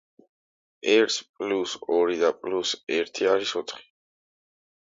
ერთს 0.93 1.17
პლუს 1.41 1.75
ორი 1.99 2.17
და 2.23 2.33
პლუს 2.41 2.73
ერთი 2.99 3.31
არის 3.35 3.55
ოთხი. 3.63 3.87